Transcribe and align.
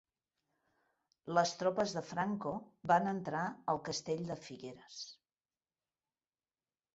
Les 1.37 1.51
tropes 1.59 1.93
de 1.97 2.01
Franco 2.11 2.53
van 2.93 3.11
entrar 3.11 3.43
al 3.75 3.83
castell 3.89 4.25
de 4.31 4.39
Figueres. 4.47 4.99